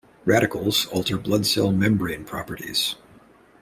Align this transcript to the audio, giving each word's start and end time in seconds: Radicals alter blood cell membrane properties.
Radicals 0.25 0.87
alter 0.87 1.15
blood 1.15 1.45
cell 1.45 1.71
membrane 1.71 2.25
properties. 2.25 2.95